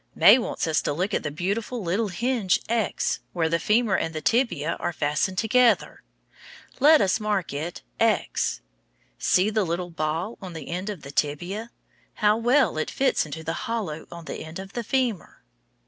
[0.15, 4.15] May wants us to look at the beautiful little hinge x where the femur and
[4.15, 6.01] the tibia are fastened together.
[6.79, 8.61] Let us mark it X.
[9.19, 11.69] See the little ball on the end of the tibia.
[12.15, 15.43] How well it fits into the hollow on the end of the femur.